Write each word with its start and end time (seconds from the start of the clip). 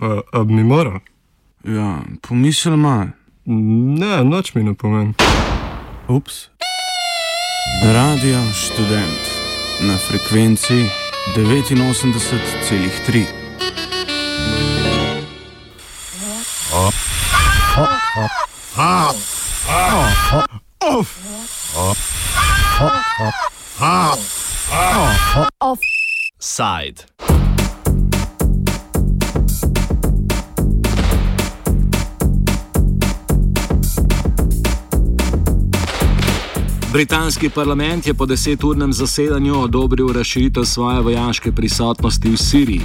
A, 0.00 0.20
a 0.32 0.44
mi 0.44 0.64
mora? 0.64 1.00
Ja, 1.64 1.98
pomisel 2.22 2.72
ima. 2.72 3.12
Ne, 3.44 4.24
noč 4.24 4.54
mi 4.54 4.62
ne 4.62 4.74
pomeni. 4.74 5.14
Ups. 6.08 6.48
Radio 7.84 8.40
študent 8.52 9.20
na 9.80 9.96
frekvenci 9.98 10.74
89,3. 11.36 13.24
Offside. 25.60 27.19
Britanski 36.92 37.48
parlament 37.48 38.06
je 38.06 38.14
po 38.14 38.26
deseturnem 38.26 38.92
zasedanju 38.92 39.60
odobril 39.60 40.12
razširitev 40.12 40.64
svoje 40.64 41.00
vojaške 41.00 41.52
prisotnosti 41.52 42.30
v 42.30 42.36
Siriji. 42.36 42.80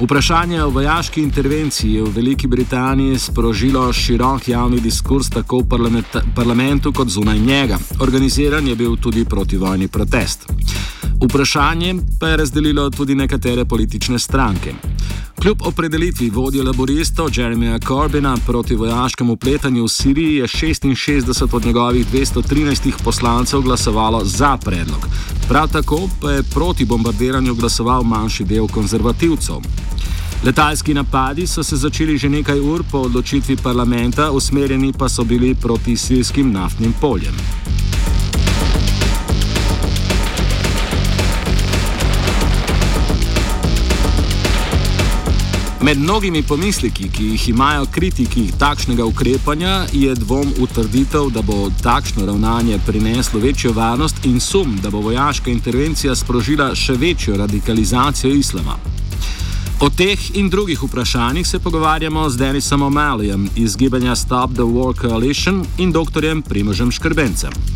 Vprašanje 0.00 0.62
o 0.62 0.70
vojaški 0.70 1.22
intervenciji 1.22 1.92
je 1.92 2.02
v 2.02 2.12
Veliki 2.14 2.46
Britaniji 2.46 3.18
sprožilo 3.18 3.92
širok 3.92 4.48
javni 4.48 4.80
diskurs 4.80 5.30
tako 5.30 5.58
v 5.58 6.02
parlamentu 6.34 6.92
kot 6.92 7.08
zunaj 7.08 7.38
njega. 7.38 7.78
Organiziran 8.00 8.68
je 8.68 8.74
bil 8.74 8.96
tudi 8.96 9.24
protivojni 9.24 9.88
protest. 9.88 10.48
Vprašanje 11.24 11.94
pa 12.20 12.28
je 12.28 12.36
razdelilo 12.36 12.90
tudi 12.90 13.14
nekatere 13.14 13.64
politične 13.64 14.18
stranke. 14.18 14.72
Kljub 15.42 15.62
opredelitvi 15.66 16.30
vodje 16.30 16.62
laboristov 16.62 17.28
Jeremyja 17.28 17.86
Corbina 17.86 18.36
proti 18.46 18.74
vojaškemu 18.74 19.36
pletanju 19.36 19.84
v 19.84 19.88
Siriji 19.88 20.34
je 20.34 20.46
66 20.46 21.54
od 21.56 21.64
njegovih 21.66 22.06
213 22.12 22.92
poslancev 23.04 23.60
glasovalo 23.60 24.24
za 24.24 24.56
predlog. 24.56 25.08
Prav 25.48 25.68
tako 25.72 26.08
pa 26.20 26.30
je 26.30 26.42
proti 26.42 26.84
bombardiranju 26.84 27.54
glasoval 27.54 28.02
manjši 28.02 28.44
del 28.44 28.68
konzervativcev. 28.68 29.56
Letalski 30.44 30.94
napadi 30.94 31.46
so 31.46 31.62
se 31.62 31.76
začeli 31.76 32.18
že 32.18 32.28
nekaj 32.28 32.60
ur 32.60 32.84
po 32.92 32.98
odločitvi 32.98 33.56
parlamenta, 33.56 34.30
usmerjeni 34.30 34.92
pa 34.98 35.08
so 35.08 35.24
bili 35.24 35.54
proti 35.54 35.96
sirskim 35.96 36.52
naftnim 36.52 36.94
poljem. 37.00 37.34
Med 45.84 45.98
mnogimi 45.98 46.42
pomisliki, 46.42 47.08
ki 47.12 47.24
jih 47.24 47.48
imajo 47.48 47.84
kritiki 47.92 48.46
takšnega 48.58 49.04
ukrepanja, 49.04 49.84
je 49.92 50.14
dvom 50.14 50.54
v 50.56 50.68
trditev, 50.74 51.28
da 51.28 51.42
bo 51.42 51.68
takšno 51.82 52.24
ravnanje 52.26 52.78
prineslo 52.86 53.40
večjo 53.40 53.72
varnost 53.72 54.24
in 54.24 54.40
sum, 54.40 54.78
da 54.82 54.90
bo 54.90 55.02
vojaška 55.04 55.50
intervencija 55.50 56.16
sprožila 56.16 56.70
še 56.74 56.96
večjo 56.96 57.36
radikalizacijo 57.36 58.32
islama. 58.32 58.78
O 59.80 59.90
teh 59.90 60.36
in 60.38 60.48
drugih 60.48 60.82
vprašanjih 60.82 61.46
se 61.46 61.58
pogovarjamo 61.58 62.30
z 62.30 62.36
Denisom 62.36 62.82
O'Malleyem 62.82 63.48
iz 63.56 63.76
gibanja 63.76 64.16
Stop 64.16 64.54
the 64.54 64.64
War 64.64 64.96
Coalition 65.00 65.64
in 65.78 65.92
dr. 65.92 66.40
Primožem 66.48 66.92
Škrbencem. 66.92 67.73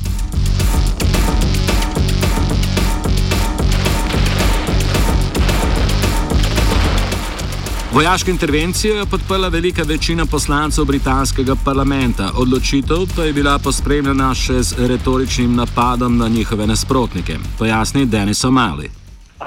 Vojaško 7.99 8.31
intervencijo 8.31 8.95
je 8.95 9.07
podprla 9.11 9.49
velika 9.49 9.83
večina 9.83 10.25
poslancev 10.31 10.85
britanskega 10.85 11.55
parlamenta, 11.65 12.27
odločitev 12.43 13.01
pa 13.17 13.23
je 13.23 13.33
bila 13.33 13.55
pospremljena 13.65 14.29
še 14.35 14.59
z 14.69 14.87
retoričnim 14.91 15.57
napadom 15.61 16.13
na 16.23 16.29
njihove 16.29 16.67
nasprotnike, 16.67 17.35
pojasni 17.58 18.07
Denis 18.07 18.45
O'Malley. 18.45 18.89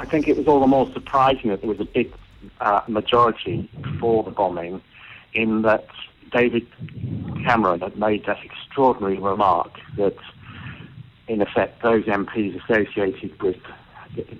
I 0.03 0.05
think 0.11 0.27
it 0.27 0.37
was 0.39 0.47
all 0.51 0.59
the 0.65 0.71
more 0.75 0.87
surprising 0.97 1.47
that 1.51 1.59
there 1.61 1.71
was 1.75 1.79
a 1.87 1.89
big 1.99 2.07
uh, 2.59 2.81
majority 2.97 3.55
for 3.99 4.17
the 4.27 4.33
bombing, 4.41 4.81
in 5.43 5.49
that 5.61 5.87
David 6.39 6.65
Cameron 7.45 7.79
had 7.87 7.95
made 8.07 8.21
that 8.27 8.39
extraordinary 8.49 9.19
remark 9.31 9.71
that, 10.01 10.19
in 11.33 11.39
effect, 11.47 11.71
those 11.89 12.03
MPs 12.21 12.51
associated 12.61 13.31
with 13.45 13.59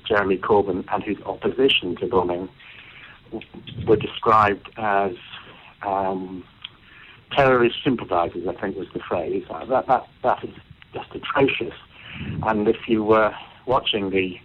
Jeremy 0.09 0.37
Corbyn 0.37 0.83
and 0.93 1.01
his 1.03 1.19
opposition 1.33 1.95
to 2.01 2.07
bombing 2.07 2.49
were 3.87 3.95
described 3.95 4.69
as 4.77 5.13
um, 5.85 6.43
terrorist 7.31 7.77
sympathisers, 7.83 8.47
I 8.47 8.59
think 8.59 8.77
was 8.77 8.87
the 8.93 8.99
phrase. 8.99 9.43
Uh, 9.49 9.65
that, 9.65 9.87
that, 9.87 10.07
that 10.23 10.43
is 10.43 10.55
just 10.93 11.09
atrocious. 11.13 11.73
And 12.43 12.67
if 12.67 12.87
you 12.87 13.03
were 13.03 13.33
watching 13.65 14.09
the 14.09 14.37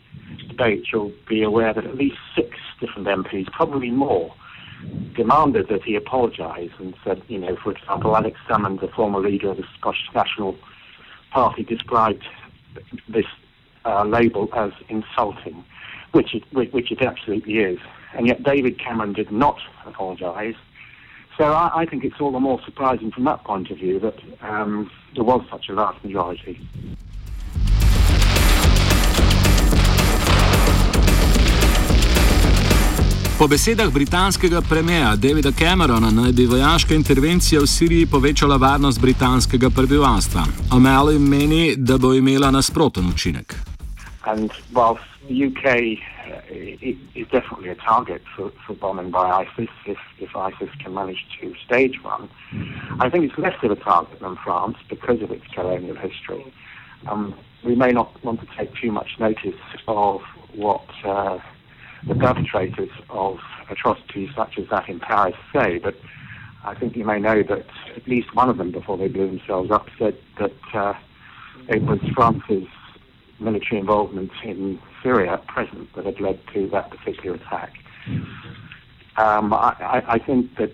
debate, 0.48 0.86
you'll 0.92 1.12
be 1.28 1.42
aware 1.42 1.74
that 1.74 1.84
at 1.84 1.96
least 1.96 2.16
six 2.34 2.56
different 2.80 3.08
MPs, 3.08 3.50
probably 3.52 3.90
more, 3.90 4.34
demanded 5.14 5.68
that 5.68 5.82
he 5.82 5.96
apologise 5.96 6.70
and 6.78 6.94
said, 7.04 7.22
you 7.28 7.38
know, 7.38 7.56
for 7.62 7.72
example, 7.72 8.16
Alex 8.16 8.38
Salmond, 8.48 8.80
the 8.80 8.88
former 8.88 9.20
leader 9.20 9.50
of 9.50 9.56
the 9.56 9.64
Scottish 9.78 10.08
National 10.14 10.56
Party, 11.30 11.64
described 11.64 12.24
this 13.08 13.26
uh, 13.84 14.04
label 14.04 14.48
as 14.54 14.72
insulting, 14.88 15.64
which 16.12 16.34
it, 16.34 16.42
which 16.72 16.92
it 16.92 17.02
absolutely 17.02 17.54
is 17.54 17.78
and 18.16 18.26
yet 18.26 18.42
David 18.42 18.78
Cameron 18.78 19.12
did 19.12 19.30
not 19.30 19.56
apologise. 19.86 20.56
So 21.38 21.44
I, 21.44 21.82
I, 21.82 21.86
think 21.86 22.04
it's 22.04 22.20
all 22.20 22.32
the 22.32 22.40
more 22.40 22.60
surprising 22.64 23.10
from 23.10 23.24
that 23.24 23.44
point 23.44 23.70
of 23.70 23.76
view 23.76 24.00
that 24.00 24.18
um, 24.40 24.90
there 25.14 25.24
was 25.24 25.42
such 25.50 25.68
a 25.68 25.74
vast 25.74 26.02
majority. 26.04 26.58
Po 33.38 33.48
besedah 33.48 33.90
britanskega 33.90 34.62
premijeja 34.62 35.16
Davida 35.16 35.52
Camerona 35.52 36.10
naj 36.10 36.32
bi 36.32 36.46
vojaška 36.46 36.94
intervencija 36.94 37.60
v 37.60 37.66
Siriji 37.66 38.06
povečala 38.06 38.56
varnost 38.56 39.00
britanskega 39.00 39.70
prebivalstva. 39.70 40.46
O'Malley 40.72 41.18
meni, 41.18 41.74
da 41.76 41.98
bo 41.98 42.14
imela 42.14 42.50
nasproten 42.50 43.04
učinek. 43.12 43.75
And 44.26 44.52
whilst 44.72 45.04
the 45.28 45.46
UK 45.46 45.98
is 46.50 47.28
definitely 47.30 47.68
a 47.68 47.76
target 47.76 48.22
for, 48.34 48.52
for 48.66 48.74
bombing 48.74 49.10
by 49.10 49.30
ISIS 49.30 49.70
if, 49.86 49.98
if 50.18 50.34
ISIS 50.34 50.68
can 50.82 50.94
manage 50.94 51.24
to 51.40 51.54
stage 51.64 52.02
one. 52.02 52.28
I 52.98 53.08
think 53.08 53.24
it's 53.24 53.38
less 53.38 53.54
of 53.62 53.70
a 53.70 53.76
target 53.76 54.20
than 54.20 54.36
France 54.44 54.78
because 54.88 55.22
of 55.22 55.30
its 55.30 55.46
colonial 55.54 55.96
history. 55.96 56.52
Um, 57.06 57.38
we 57.64 57.76
may 57.76 57.90
not 57.90 58.22
want 58.24 58.40
to 58.40 58.46
take 58.56 58.74
too 58.74 58.90
much 58.90 59.10
notice 59.20 59.60
of 59.86 60.22
what 60.54 60.86
uh, 61.04 61.38
the 62.06 62.14
perpetrators 62.14 62.90
of 63.10 63.38
atrocities 63.70 64.30
such 64.34 64.58
as 64.58 64.68
that 64.70 64.88
in 64.88 65.00
Paris 65.00 65.36
say, 65.52 65.78
but 65.78 65.94
I 66.64 66.74
think 66.74 66.96
you 66.96 67.04
may 67.04 67.20
know 67.20 67.42
that 67.44 67.66
at 67.94 68.08
least 68.08 68.34
one 68.34 68.50
of 68.50 68.58
them, 68.58 68.72
before 68.72 68.98
they 68.98 69.08
blew 69.08 69.28
themselves 69.28 69.70
up, 69.70 69.88
said 69.98 70.16
that 70.38 70.74
uh, 70.74 70.94
it 71.68 71.82
was 71.82 72.00
France's 72.14 72.66
military 73.38 73.78
involvement 73.80 74.30
in 74.44 74.78
Syria 75.02 75.34
at 75.34 75.46
present 75.46 75.92
that 75.94 76.04
had 76.04 76.20
led 76.20 76.38
to 76.54 76.68
that 76.68 76.90
particular 76.90 77.36
attack. 77.36 77.72
Um, 79.16 79.52
I, 79.52 80.02
I, 80.06 80.18
think 80.18 80.56
that 80.56 80.72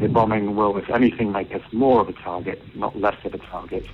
the 0.00 0.08
bombing 0.08 0.56
will, 0.56 0.76
if 0.78 0.90
anything, 0.90 1.30
make 1.30 1.54
us 1.54 1.62
more 1.72 2.00
of 2.00 2.08
a 2.08 2.12
target, 2.12 2.60
not 2.76 2.96
less 2.96 3.16
of 3.24 3.34
a 3.34 3.38
target. 3.38 3.86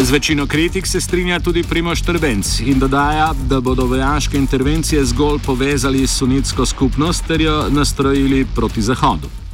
Z 0.00 0.10
večino 0.10 0.46
kritik 0.46 0.86
se 0.86 1.00
strinja 1.00 1.40
tudi 1.40 1.62
Primoš 1.62 2.02
Trbenc 2.02 2.60
in 2.60 2.78
dodaja, 2.78 3.32
da 3.48 3.60
bodo 3.60 3.86
vojaške 3.86 4.38
intervencije 4.38 5.04
zgolj 5.04 5.38
povezali 5.46 6.06
s 6.06 6.18
sunitsko 6.18 6.66
skupnost 6.66 7.26
ter 7.26 7.40
jo 7.40 7.68
nastrojili 7.70 8.46
proti 8.54 8.82
Zahodu. 8.82 9.47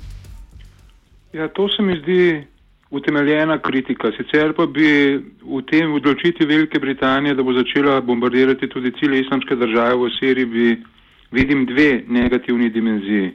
Ja, 1.35 1.49
to 1.49 1.69
se 1.69 1.83
mi 1.83 1.97
zdi 1.99 2.45
utemeljena 2.91 3.59
kritika. 3.59 4.13
Sicer 4.15 4.53
pa 4.55 4.67
bi 4.67 5.19
v 5.43 5.63
tem 5.67 5.91
odločitvi 5.93 6.47
Velike 6.47 6.79
Britanije, 6.79 7.35
da 7.35 7.43
bo 7.43 7.53
začela 7.53 8.01
bombardirati 8.01 8.69
tudi 8.69 8.93
cilje 9.01 9.21
islamske 9.21 9.57
države 9.57 9.97
v 9.97 10.11
Siriji, 10.19 10.47
bi 10.47 10.77
vidim 11.33 11.67
dve 11.67 12.05
negativni 12.07 12.71
dimenziji. 12.71 13.33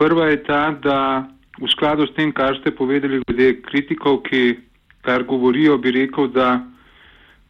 Prva 0.00 0.30
je 0.30 0.42
ta, 0.48 0.62
da 0.82 1.28
v 1.60 1.68
skladu 1.68 2.08
s 2.08 2.16
tem, 2.16 2.32
kar 2.32 2.56
ste 2.56 2.72
povedali 2.72 3.20
glede 3.28 3.60
kritikov, 3.68 4.22
ki 4.24 4.56
kar 5.04 5.28
govorijo, 5.28 5.76
bi 5.78 5.92
rekel, 5.92 6.32
da 6.32 6.64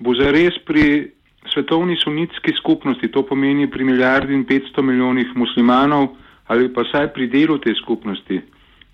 bo 0.03 0.19
zares 0.19 0.59
pri 0.67 1.13
svetovni 1.55 1.95
sunitski 1.97 2.59
skupnosti, 2.59 3.07
to 3.09 3.23
pomeni 3.23 3.71
pri 3.71 3.85
milijardi 3.85 4.35
in 4.35 4.45
petsto 4.45 4.83
milijonih 4.83 5.31
muslimanov 5.37 6.17
ali 6.51 6.73
pa 6.75 6.83
saj 6.91 7.13
pri 7.15 7.29
delu 7.31 7.59
te 7.63 7.71
skupnosti, 7.79 8.41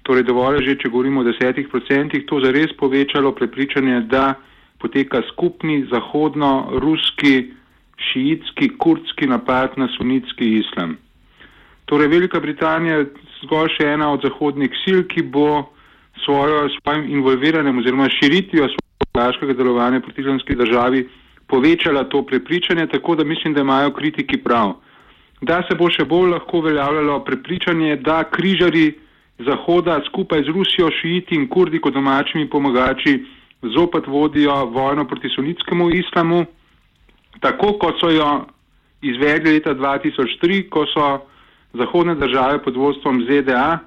torej 0.06 0.26
dovolj 0.28 0.62
že, 0.64 0.76
če 0.78 0.88
govorimo 0.88 1.20
o 1.20 1.26
desetih 1.26 1.68
procentih, 1.68 2.24
to 2.26 2.40
zares 2.40 2.72
povečalo 2.78 3.34
prepričanje, 3.34 4.06
da 4.06 4.34
poteka 4.78 5.22
skupni 5.32 5.82
zahodno-ruski 5.90 7.50
šiitski, 7.96 8.76
kurdski 8.78 9.26
napad 9.26 9.74
na 9.76 9.88
sunitski 9.96 10.60
islam. 10.60 10.96
Torej, 11.86 12.08
Velika 12.08 12.40
Britanija 12.40 13.00
je 13.00 13.10
zgolj 13.42 13.72
še 13.78 13.92
ena 13.94 14.10
od 14.12 14.22
zahodnih 14.26 14.72
sil, 14.82 15.04
ki 15.10 15.22
bo 15.22 15.66
svojo, 16.24 16.68
svojim 16.78 17.06
involviranjem 17.18 17.78
oziroma 17.78 18.08
širitvijo 18.10 18.68
svojega 18.68 19.14
vojaškega 19.14 19.54
delovanja 19.54 20.00
proti 20.00 20.20
islamski 20.20 20.54
državi 20.54 21.06
povečala 21.46 22.04
to 22.04 22.22
prepričanje, 22.26 22.86
tako 22.86 23.14
da 23.14 23.24
mislim, 23.24 23.54
da 23.54 23.60
imajo 23.60 23.90
kritiki 23.90 24.36
prav. 24.36 24.74
Da 25.40 25.62
se 25.68 25.76
bo 25.78 25.90
še 25.90 26.04
bolj 26.04 26.30
lahko 26.30 26.58
uveljavljalo 26.58 27.20
prepričanje, 27.24 27.96
da 27.96 28.24
križari 28.30 28.94
Zahoda 29.38 30.00
skupaj 30.06 30.42
z 30.42 30.48
Rusijo, 30.48 30.90
šiiti 31.00 31.34
in 31.34 31.48
kurdi 31.48 31.80
kot 31.80 31.94
domačimi 31.94 32.48
pomagači 32.50 33.18
zopet 33.62 34.06
vodijo 34.06 34.64
vojno 34.64 35.04
proti 35.04 35.28
sunitskemu 35.28 35.90
islamu, 35.90 36.44
tako 37.40 37.72
kot 37.78 38.00
so 38.00 38.10
jo 38.10 38.46
izvedli 39.02 39.52
leta 39.52 39.74
2003, 39.74 40.68
ko 40.68 40.86
so 40.86 41.18
zahodne 41.72 42.14
države 42.14 42.62
pod 42.62 42.76
vodstvom 42.76 43.22
ZDA 43.28 43.78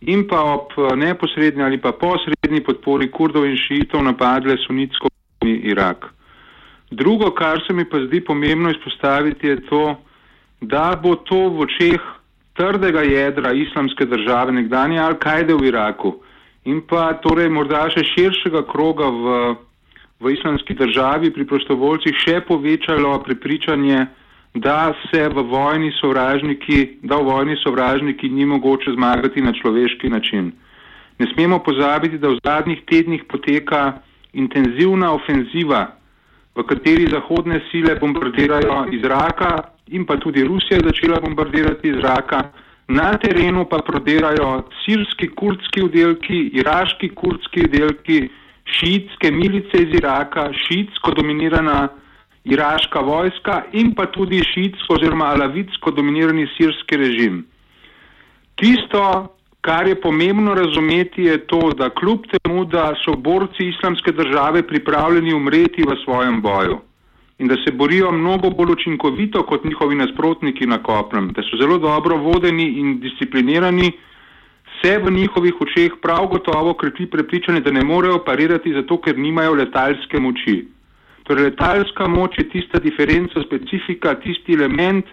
in 0.00 0.26
pa 0.28 0.40
ob 0.42 0.96
neposrednji 0.96 1.62
ali 1.62 1.80
pa 1.80 1.92
posrednji 1.92 2.60
podpori 2.64 3.10
kurdov 3.10 3.46
in 3.46 3.56
šiitov 3.56 4.02
napadle 4.04 4.56
sunitsko 4.66 5.08
Irak. 5.44 6.06
Drugo, 6.90 7.30
kar 7.30 7.60
se 7.66 7.72
mi 7.72 7.84
pa 7.84 7.98
zdi 8.06 8.20
pomembno 8.20 8.70
izpostaviti, 8.70 9.46
je 9.46 9.66
to, 9.66 9.96
da 10.60 11.00
bo 11.02 11.14
to 11.14 11.48
v 11.48 11.60
očeh 11.60 12.00
trdega 12.56 13.02
jedra 13.02 13.52
islamske 13.52 14.04
države, 14.06 14.52
nekdanje 14.52 14.98
Al-Kaide 15.00 15.54
v 15.54 15.68
Iraku 15.68 16.14
in 16.64 16.80
pa 16.86 17.12
torej 17.22 17.48
morda 17.50 17.88
še 17.90 18.04
širšega 18.06 18.62
kroga 18.70 19.08
v, 19.10 19.38
v 20.22 20.34
islamski 20.36 20.74
državi 20.78 21.32
pri 21.34 21.46
prostovoljcih 21.50 22.18
še 22.22 22.40
povečalo 22.46 23.16
prepričanje, 23.24 24.06
da 24.54 24.92
se 25.08 25.28
v 25.32 25.42
vojni 25.48 25.90
sovražniki, 25.96 27.00
da 27.02 27.16
v 27.16 27.30
vojni 27.30 27.56
sovražniki 27.64 28.28
ni 28.28 28.44
mogoče 28.46 28.92
zmagati 28.94 29.42
na 29.42 29.52
človeški 29.52 30.12
način. 30.12 30.52
Ne 31.18 31.26
smemo 31.34 31.58
pozabiti, 31.58 32.18
da 32.18 32.28
v 32.28 32.38
zadnjih 32.44 32.84
tednih 32.86 33.24
poteka 33.24 33.98
intenzivna 34.32 35.12
ofenziva 35.12 35.86
v 36.54 36.64
kateri 36.68 37.08
zahodne 37.08 37.62
sile 37.70 37.96
bombardirajo 38.00 38.92
iz 38.92 39.00
zraka 39.00 39.71
in 39.86 40.06
pa 40.06 40.16
tudi 40.16 40.44
Rusija 40.44 40.78
je 40.78 40.88
začela 40.88 41.20
bombardirati 41.20 41.88
iz 41.88 41.96
zraka. 42.00 42.42
Na 42.88 43.16
terenu 43.18 43.64
pa 43.70 43.78
prodirajo 43.78 44.62
sirski 44.84 45.28
kurdski 45.28 45.82
oddelki, 45.82 46.50
iraški 46.60 47.08
kurdski 47.14 47.64
oddelki, 47.64 48.28
šiitske 48.64 49.30
milice 49.30 49.82
iz 49.82 49.94
Iraka, 49.98 50.50
šiitsko 50.66 51.14
dominirana 51.14 51.88
iraška 52.44 53.00
vojska 53.00 53.62
in 53.72 53.94
pa 53.94 54.06
tudi 54.06 54.42
šiitsko 54.44 54.94
oziroma 54.94 55.30
alavitsko 55.34 55.90
dominirani 55.90 56.46
sirski 56.56 56.96
režim. 56.96 57.44
Tisto, 58.54 59.28
Kar 59.62 59.86
je 59.86 59.94
pomembno 60.00 60.54
razumeti, 60.54 61.22
je 61.22 61.46
to, 61.46 61.70
da 61.78 61.90
kljub 61.90 62.24
temu, 62.32 62.64
da 62.64 62.94
so 63.04 63.14
borci 63.16 63.68
islamske 63.68 64.12
države 64.12 64.66
pripravljeni 64.66 65.34
umreti 65.34 65.84
v 65.86 65.94
svojem 66.04 66.40
boju 66.42 66.80
in 67.42 67.48
da 67.48 67.56
se 67.64 67.72
borijo 67.72 68.12
mnogo 68.12 68.50
bolj 68.50 68.70
učinkovito 68.72 69.42
kot 69.42 69.64
njihovi 69.64 69.94
nasprotniki 69.94 70.66
na 70.66 70.78
kopnem, 70.78 71.32
da 71.34 71.42
so 71.42 71.56
zelo 71.56 71.78
dobro 71.78 72.16
vodeni 72.16 72.66
in 72.80 73.00
disciplinirani, 73.00 73.92
se 74.82 74.98
v 74.98 75.10
njihovih 75.10 75.60
očeh 75.60 75.96
prav 76.02 76.26
gotovo 76.26 76.74
krepi 76.74 77.06
prepričanje, 77.06 77.60
da 77.60 77.70
ne 77.70 77.82
morejo 77.84 78.20
parirati 78.24 78.72
zato, 78.72 79.00
ker 79.00 79.18
nimajo 79.18 79.54
letalske 79.54 80.20
moči. 80.20 80.56
Torej, 81.22 81.44
letalska 81.44 82.06
moč 82.08 82.38
je 82.38 82.48
tista 82.54 82.78
diferenca, 82.78 83.42
specifika, 83.46 84.14
tisti 84.22 84.54
element, 84.54 85.10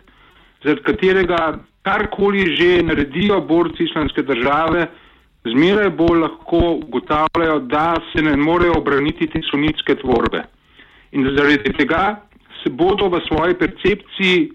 zaradi 0.64 0.86
katerega 0.86 1.42
karkoli 1.82 2.46
že 2.56 2.84
naredijo 2.84 3.42
borci 3.42 3.84
islamske 3.90 4.22
države, 4.22 4.86
zmeraj 5.50 5.90
bolj 5.90 6.22
lahko 6.28 6.62
ugotavljajo, 6.86 7.60
da 7.60 7.96
se 8.12 8.22
ne 8.22 8.38
morejo 8.38 8.78
obraniti 8.78 9.28
te 9.28 9.42
sunitske 9.52 9.96
tvorbe. 9.96 10.46
In 11.12 11.26
zaradi 11.36 11.74
tega 11.78 12.22
se 12.64 12.70
bodo 12.70 13.10
v 13.10 13.22
svoji 13.28 13.54
percepciji 13.58 14.52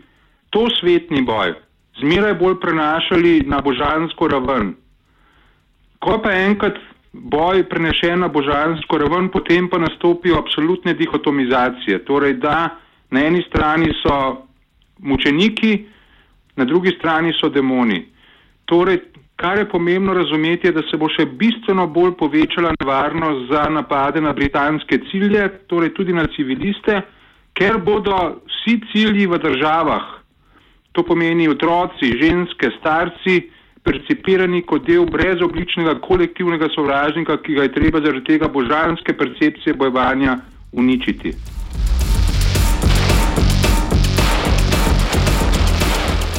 to 0.50 0.68
svetni 0.80 1.22
boj 1.22 1.54
zmeraj 2.00 2.34
bolj 2.34 2.60
prenašali 2.60 3.42
na 3.46 3.60
božansko 3.60 4.28
raven. 4.28 4.74
Ko 5.98 6.18
pa 6.22 6.32
enkrat 6.32 6.78
boj 7.12 7.64
prenešen 7.68 8.20
na 8.20 8.28
božansko 8.28 8.98
raven, 8.98 9.28
potem 9.28 9.68
pa 9.70 9.78
nastopijo 9.78 10.38
absolutne 10.38 10.94
dihotomizacije. 10.94 12.04
Torej, 12.04 12.34
da 12.34 12.76
na 13.10 13.26
eni 13.26 13.44
strani 13.48 13.92
so 14.02 14.46
mučeniki, 14.98 15.86
na 16.56 16.64
drugi 16.64 16.94
strani 16.98 17.32
so 17.40 17.48
demoni. 17.48 18.06
Torej, 18.64 19.00
kar 19.36 19.58
je 19.58 19.69
pomembno 19.69 20.14
razumeti, 20.14 20.66
je, 20.66 20.72
da 20.72 20.82
se 20.90 20.96
bo 20.96 21.08
še 21.10 21.26
bistveno 21.26 21.86
bolj 21.86 22.14
povečala 22.19 22.75
nevarnost 22.81 23.50
za 23.50 23.64
napade 23.70 24.20
na 24.20 24.32
britanske 24.32 25.00
cilje, 25.10 25.48
torej 25.66 25.94
tudi 25.94 26.14
na 26.14 26.26
civiliste, 26.36 27.00
ker 27.54 27.78
bodo 27.78 28.16
vsi 28.50 28.78
cilji 28.92 29.26
v 29.26 29.38
državah, 29.42 30.06
to 30.94 31.02
pomeni 31.02 31.48
otroci, 31.50 32.14
ženske, 32.20 32.70
starci, 32.78 33.40
percipirani 33.84 34.62
kot 34.64 34.86
del 34.86 35.04
brezobličnega 35.10 35.98
kolektivnega 36.06 36.70
sovražnika, 36.72 37.37
ki 37.42 37.58
ga 37.58 37.66
je 37.66 37.75
treba 37.75 38.00
zaradi 38.00 38.25
tega 38.30 38.48
božanske 38.48 39.12
percepcije 39.19 39.75
bojevanja 39.75 40.38
uničiti. 40.72 41.34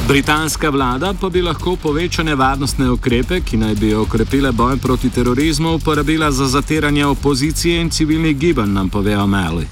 Britanska 0.07 0.69
vlada 0.69 1.13
pa 1.22 1.30
bi 1.30 1.42
lahko 1.42 1.72
povečane 1.84 2.36
varnostne 2.36 2.90
ukrepe, 2.94 3.40
ki 3.42 3.57
naj 3.57 3.74
bi 3.81 3.88
okrepile 3.98 4.52
boj 4.52 4.78
proti 4.78 5.10
terorizmu, 5.10 5.72
uporabila 5.80 6.30
za 6.31 6.46
zatiranje 6.46 7.06
opozicije 7.06 7.81
in 7.81 7.90
civilnih 7.90 8.38
gibanj, 8.38 8.69
nam 8.74 8.90
pove 8.90 9.18
O'Malley. 9.18 9.66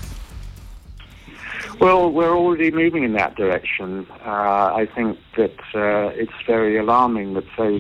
Well, 1.80 2.10
we're 2.10 2.38
already 2.38 2.72
moving 2.72 3.04
in 3.04 3.14
that 3.14 3.36
direction. 3.36 4.08
Uh, 4.26 4.82
I 4.82 4.88
think 4.96 5.18
that 5.38 5.60
uh, 5.76 6.22
it's 6.22 6.40
very 6.48 6.80
alarming 6.80 7.34
that 7.34 7.46
so 7.56 7.80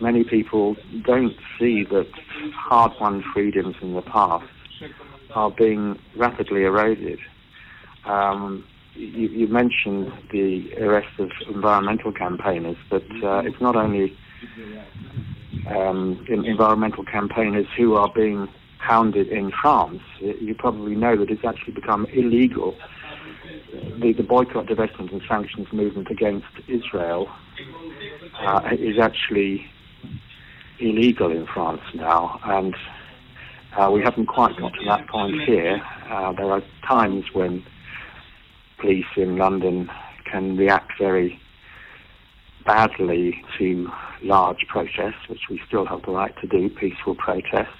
many 0.00 0.24
people 0.24 0.76
don't 1.04 1.36
see 1.58 1.84
that 1.84 2.08
hard 2.70 2.92
won 3.00 3.22
freedoms 3.34 3.76
in 3.82 3.92
the 3.94 4.02
past 4.02 4.48
are 5.34 5.50
being 5.50 5.98
rapidly 6.16 6.62
eroded. 6.64 7.18
Um, 8.06 8.64
you, 8.94 9.28
you, 9.28 9.48
mentioned 9.48 10.12
the 10.30 10.74
arrest 10.78 11.18
of 11.18 11.30
environmental 11.48 12.12
campaigners, 12.12 12.76
but 12.90 13.04
uh, 13.22 13.38
it's 13.44 13.60
not 13.60 13.76
only 13.76 14.16
um, 15.68 16.24
environmental 16.28 17.04
campaigners 17.04 17.66
who 17.76 17.94
are 17.94 18.12
being 18.14 18.48
hounded 18.78 19.28
in 19.28 19.52
France. 19.62 20.00
You 20.20 20.54
probably 20.58 20.94
know 20.96 21.16
that 21.16 21.30
it's 21.30 21.44
actually 21.44 21.72
become 21.72 22.06
illegal. 22.12 22.76
The, 24.00 24.12
the 24.12 24.22
boycott, 24.22 24.66
divestment, 24.66 25.12
and 25.12 25.22
sanctions 25.28 25.68
movement 25.72 26.08
against 26.10 26.46
Israel 26.68 27.30
uh, 28.40 28.70
is 28.72 28.98
actually 28.98 29.66
illegal 30.80 31.30
in 31.30 31.46
France 31.46 31.82
now, 31.94 32.40
and 32.44 32.74
uh, 33.76 33.90
we 33.90 34.02
haven't 34.02 34.26
quite 34.26 34.56
got 34.56 34.72
to 34.74 34.84
that 34.86 35.08
point 35.08 35.42
here. 35.42 35.80
Uh, 36.10 36.32
there 36.32 36.50
are 36.50 36.62
times 36.86 37.24
when 37.32 37.64
police 38.82 39.06
in 39.16 39.38
London 39.38 39.88
can 40.30 40.56
react 40.56 40.92
very 41.00 41.40
badly 42.66 43.42
to 43.58 43.88
large 44.22 44.66
protests, 44.68 45.28
which 45.28 45.42
we 45.48 45.60
still 45.66 45.86
have 45.86 46.02
the 46.02 46.12
right 46.12 46.34
to 46.40 46.46
do, 46.46 46.68
peaceful 46.68 47.14
protests. 47.14 47.78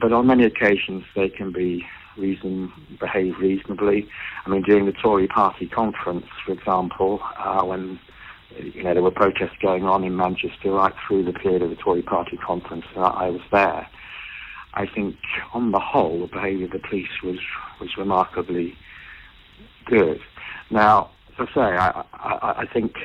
But 0.00 0.12
on 0.12 0.26
many 0.26 0.44
occasions, 0.44 1.04
they 1.14 1.28
can 1.28 1.52
be 1.52 1.84
reason 2.16 2.72
behave 3.00 3.34
reasonably. 3.40 4.08
I 4.44 4.50
mean, 4.50 4.62
during 4.62 4.86
the 4.86 4.92
Tory 4.92 5.28
Party 5.28 5.66
conference, 5.66 6.26
for 6.44 6.52
example, 6.52 7.20
uh, 7.38 7.62
when 7.64 7.98
you 8.58 8.82
know 8.82 8.94
there 8.94 9.02
were 9.02 9.10
protests 9.10 9.56
going 9.62 9.84
on 9.84 10.04
in 10.04 10.16
Manchester 10.16 10.72
right 10.72 10.94
through 11.06 11.24
the 11.24 11.32
period 11.32 11.62
of 11.62 11.70
the 11.70 11.76
Tory 11.76 12.02
Party 12.02 12.36
conference, 12.36 12.84
uh, 12.96 13.00
I 13.00 13.30
was 13.30 13.40
there. 13.50 13.86
I 14.74 14.86
think, 14.86 15.16
on 15.52 15.72
the 15.72 15.78
whole, 15.78 16.20
the 16.20 16.26
behaviour 16.26 16.66
of 16.66 16.72
the 16.72 16.78
police 16.78 17.22
was 17.22 17.38
was 17.80 17.96
remarkably 17.96 18.76
good. 19.86 20.20
Now, 20.70 21.10
as 21.38 21.48
I 21.48 21.54
say, 21.54 21.76
I, 21.76 22.04
I, 22.12 22.54
I 22.62 22.66
think 22.72 22.96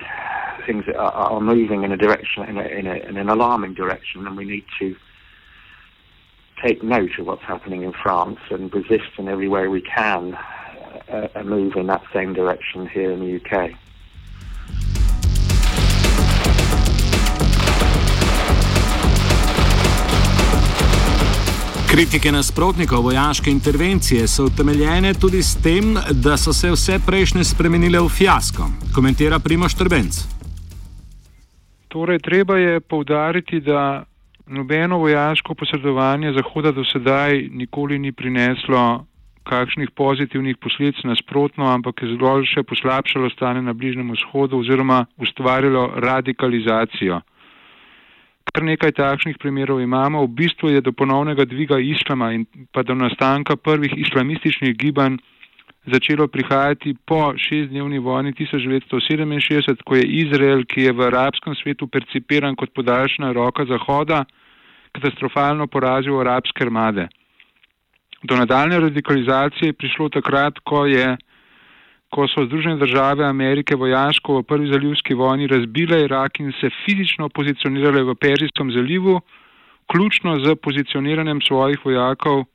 things 0.65 0.85
are, 0.89 1.11
are, 1.11 1.41
moving 1.41 1.83
in 1.83 1.91
a 1.91 1.97
direction, 1.97 2.43
in, 2.43 2.57
a, 2.57 2.63
in, 2.63 2.87
a, 2.87 2.95
in, 2.95 3.17
an 3.17 3.29
alarming 3.29 3.73
direction, 3.73 4.27
and 4.27 4.35
we 4.35 4.45
need 4.45 4.65
to 4.79 4.95
take 6.63 6.83
note 6.83 7.17
of 7.19 7.27
what's 7.27 7.43
happening 7.43 7.83
in 7.83 7.93
France 7.93 8.39
and 8.49 8.73
resist 8.73 9.17
in 9.17 9.27
every 9.27 9.47
way 9.47 9.67
we 9.67 9.81
can 9.81 10.33
uh, 10.35 11.27
a 11.35 11.43
move 11.43 11.75
in 11.75 11.87
that 11.87 12.03
same 12.13 12.33
direction 12.33 12.87
here 12.87 13.11
in 13.11 13.19
the 13.19 13.35
UK. 13.35 13.71
Kritike 21.91 22.31
nasprotnikov 22.31 23.03
vojaške 23.03 23.51
intervencije 23.51 24.27
so 24.27 24.45
utemeljene 24.45 25.13
tudi 25.13 25.41
s 25.43 25.55
tem, 25.63 25.95
da 26.23 26.37
so 26.37 26.53
se 26.53 26.71
vse 26.71 26.99
prejšnje 27.07 27.43
spremenile 27.43 27.99
v 27.99 28.09
fiasko, 28.09 28.67
komentira 28.95 29.39
Primoš 29.39 29.75
Trbenc. 29.79 30.17
Torej, 31.87 32.19
treba 32.19 32.57
je 32.57 32.79
povdariti, 32.79 33.59
da 33.59 34.03
nobeno 34.47 34.97
vojaško 34.97 35.55
posredovanje 35.55 36.33
Zahoda 36.33 36.71
do 36.71 36.83
sedaj 36.83 37.47
nikoli 37.51 37.99
ni 37.99 38.11
prineslo 38.11 39.05
kakšnih 39.43 39.89
pozitivnih 39.95 40.57
posledic 40.57 41.03
nasprotno, 41.03 41.71
ampak 41.71 42.03
je 42.03 42.13
zgolj 42.13 42.45
še 42.51 42.63
poslabšalo 42.67 43.29
stanje 43.29 43.61
na 43.61 43.73
Bližnem 43.73 44.11
vzhodu 44.11 44.59
oziroma 44.59 45.05
ustvarilo 45.17 45.87
radikalizacijo. 45.95 47.21
Kar 48.57 48.65
nekaj 48.65 48.89
takšnih 48.97 49.35
primerov 49.37 49.77
imamo. 49.77 50.23
V 50.25 50.33
bistvu 50.33 50.71
je 50.73 50.81
do 50.81 50.89
ponovnega 50.89 51.45
dviga 51.45 51.77
islama 51.77 52.31
in 52.33 52.47
pa 52.73 52.81
do 52.81 52.95
nastanka 52.97 53.53
prvih 53.53 53.93
islamističnih 53.93 54.73
gibanj 54.73 55.19
začelo 55.85 56.25
prihajati 56.27 56.95
po 57.05 57.37
šestdnevni 57.37 57.99
vojni 58.01 58.33
1967, 58.33 59.83
ko 59.85 59.95
je 59.95 60.09
Izrael, 60.23 60.65
ki 60.65 60.89
je 60.89 60.91
v 60.91 61.05
arabskem 61.05 61.53
svetu 61.61 61.85
percipiran 61.85 62.57
kot 62.57 62.73
podaljšana 62.73 63.29
roka 63.37 63.65
Zahoda, 63.69 64.23
katastrofalno 64.89 65.67
porazil 65.67 66.17
arabske 66.17 66.65
armade. 66.65 67.05
Do 68.23 68.41
nadaljne 68.41 68.79
radikalizacije 68.89 69.69
je 69.69 69.77
prišlo 69.77 70.09
takrat, 70.09 70.57
ko, 70.65 70.87
je, 70.89 71.13
ko 72.09 72.27
so 72.27 72.45
Združene 72.45 72.77
države 72.77 73.25
Amerike 73.25 73.75
vojaško 73.75 74.39
v 74.39 74.43
prvi 74.43 74.71
zalivski 74.71 75.13
vojni 75.13 75.47
razbile 75.47 76.03
Irak 76.03 76.39
in 76.39 76.51
se 76.61 76.69
fizično 76.85 77.29
pozicionirale 77.29 78.03
v 78.03 78.15
Perzijskem 78.15 78.71
zalivu, 78.71 79.21
ključno 79.91 80.39
z 80.39 80.55
pozicioniranjem 80.55 81.41
svojih 81.41 81.85
vojakov 81.85 82.45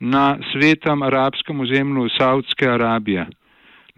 na 0.00 0.38
svetem 0.52 1.02
arabskem 1.02 1.60
ozemlju 1.60 2.08
Saudske 2.18 2.68
Arabije. 2.68 3.26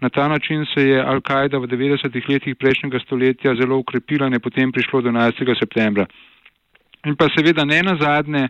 Na 0.01 0.09
ta 0.09 0.27
način 0.27 0.65
se 0.65 0.81
je 0.81 1.03
Al-Kaida 1.03 1.59
v 1.61 1.67
90-ih 1.67 2.29
letih 2.29 2.55
prejšnjega 2.55 2.99
stoletja 2.99 3.55
zelo 3.55 3.77
ukrepila 3.77 4.27
in 4.27 4.33
je 4.33 4.39
potem 4.39 4.71
prišlo 4.71 5.01
do 5.01 5.09
11. 5.09 5.59
septembra. 5.59 6.05
In 7.05 7.15
pa 7.15 7.29
seveda 7.37 7.65
ne 7.65 7.83
na 7.83 7.95
zadnje, 8.01 8.47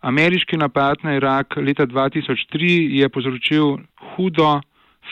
ameriški 0.00 0.56
napad 0.56 1.02
na 1.02 1.16
Irak 1.16 1.56
leta 1.56 1.86
2003 1.86 3.00
je 3.00 3.08
povzročil 3.08 3.78
hudo 4.14 4.60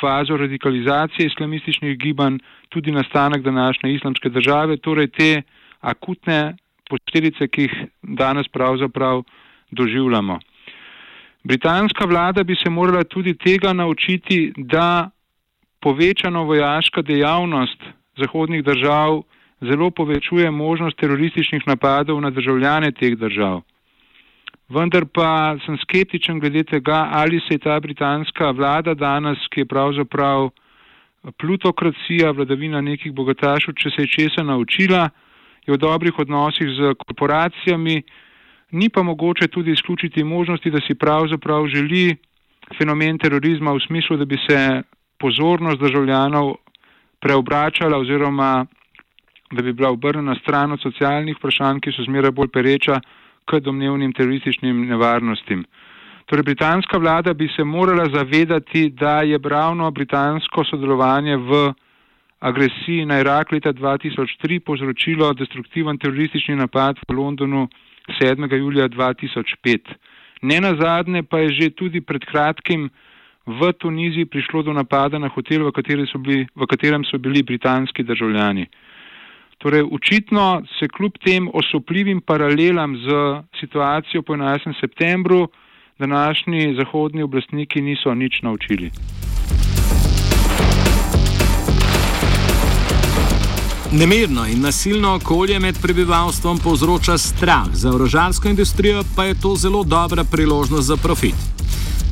fazo 0.00 0.36
radikalizacije 0.36 1.26
islamističnih 1.26 1.98
gibanj, 1.98 2.38
tudi 2.68 2.92
nastanek 2.92 3.42
današnje 3.42 3.94
islamske 3.94 4.28
države, 4.28 4.76
torej 4.76 5.08
te 5.08 5.42
akutne 5.80 6.56
posledice, 6.90 7.48
ki 7.48 7.62
jih 7.62 7.74
danes 8.02 8.48
pravzaprav 8.48 9.22
doživljamo. 9.70 10.38
Britanska 11.44 12.04
vlada 12.04 12.44
bi 12.44 12.54
se 12.54 12.70
morala 12.70 13.04
tudi 13.04 13.34
tega 13.34 13.72
naučiti, 13.72 14.52
da 14.56 15.10
povečano 15.80 16.44
vojaška 16.44 17.02
dejavnost 17.02 17.82
zahodnih 18.16 18.64
držav 18.64 19.22
zelo 19.60 19.90
povečuje 19.90 20.50
možnost 20.50 20.96
terorističnih 20.96 21.62
napadov 21.66 22.20
na 22.20 22.30
državljane 22.30 22.92
teh 22.92 23.16
držav. 23.16 23.62
Vendar 24.66 25.04
pa 25.06 25.54
sem 25.62 25.76
skeptičen 25.78 26.40
glede 26.42 26.64
tega, 26.66 27.06
ali 27.14 27.38
se 27.40 27.54
je 27.54 27.62
ta 27.62 27.78
britanska 27.80 28.50
vlada 28.50 28.94
danes, 28.94 29.38
ki 29.50 29.62
je 29.62 29.70
pravzaprav 29.70 30.50
plutokracija, 31.38 32.32
vladavina 32.34 32.80
nekih 32.80 33.12
bogatašov, 33.14 33.76
če 33.78 33.90
se 33.94 34.02
je 34.02 34.12
česa 34.14 34.42
naučila, 34.42 35.08
je 35.66 35.74
v 35.74 35.78
dobrih 35.78 36.18
odnosih 36.18 36.66
z 36.66 36.94
korporacijami, 36.98 38.02
ni 38.72 38.88
pa 38.90 39.02
mogoče 39.02 39.48
tudi 39.48 39.70
izključiti 39.70 40.24
možnosti, 40.24 40.70
da 40.70 40.82
si 40.82 40.94
pravzaprav 40.94 41.66
želi 41.66 42.16
fenomen 42.78 43.18
terorizma 43.18 43.72
v 43.72 43.82
smislu, 43.86 44.16
da 44.16 44.24
bi 44.24 44.38
se 44.48 44.82
pozornost 45.18 45.78
državljanov 45.78 46.56
preobračala 47.20 47.98
oziroma 47.98 48.66
da 49.50 49.62
bi 49.62 49.72
bila 49.72 49.90
obrnjena 49.90 50.34
stran 50.34 50.72
od 50.72 50.82
socialnih 50.82 51.36
vprašanj, 51.38 51.78
ki 51.80 51.94
so 51.94 52.02
zmeraj 52.02 52.34
bolj 52.34 52.50
pereča 52.50 52.98
k 53.46 53.60
domnevnim 53.60 54.12
terorističnim 54.12 54.86
nevarnostim. 54.86 55.64
Torej, 56.26 56.42
britanska 56.42 56.98
vlada 56.98 57.34
bi 57.34 57.48
se 57.56 57.64
morala 57.64 58.08
zavedati, 58.14 58.90
da 58.90 59.20
je 59.22 59.38
ravno 59.44 59.90
britansko 59.90 60.64
sodelovanje 60.64 61.36
v 61.36 61.72
agresiji 62.40 63.06
na 63.06 63.20
Irak 63.20 63.52
leta 63.52 63.72
2003 63.72 64.58
povzročilo 64.60 65.32
destruktiven 65.32 65.98
teroristični 65.98 66.56
napad 66.56 66.98
v 67.08 67.12
Londonu 67.14 67.68
7. 68.20 68.56
julija 68.56 68.88
2005. 68.88 69.78
Ne 70.42 70.60
na 70.60 70.74
zadnje 70.80 71.22
pa 71.22 71.38
je 71.38 71.48
že 71.52 71.70
tudi 71.70 72.00
pred 72.00 72.24
kratkim 72.24 72.90
v 73.46 73.72
Tuniziji 73.72 74.26
prišlo 74.26 74.62
do 74.62 74.72
napada 74.72 75.18
na 75.18 75.28
hotel, 75.28 75.70
v, 75.70 76.06
so 76.12 76.18
bili, 76.18 76.46
v 76.54 76.66
katerem 76.66 77.04
so 77.04 77.18
bili 77.18 77.42
britanski 77.42 78.02
državljani. 78.02 78.66
Torej, 79.66 79.82
očitno 79.92 80.62
se 80.78 80.88
kljub 80.88 81.12
tem 81.24 81.48
osupljivim 81.54 82.20
paralelam 82.20 82.96
z 82.96 83.06
situacijo 83.60 84.22
po 84.22 84.32
11. 84.32 84.80
septembru 84.80 85.48
današnji 85.98 86.74
zahodni 86.76 87.22
oblastniki 87.22 87.80
niso 87.80 88.14
nič 88.14 88.42
naučili. 88.42 88.90
Nemirno 93.92 94.46
in 94.46 94.60
nasilno 94.60 95.14
okolje 95.14 95.58
med 95.60 95.74
prebivalstvom 95.82 96.58
povzroča 96.58 97.18
strah, 97.18 97.66
za 97.72 97.90
orožarsko 97.90 98.48
industrijo 98.48 99.02
pa 99.16 99.24
je 99.24 99.40
to 99.42 99.56
zelo 99.56 99.84
dobra 99.84 100.24
priložnost 100.32 100.86
za 100.86 100.96
profit. 100.96 101.42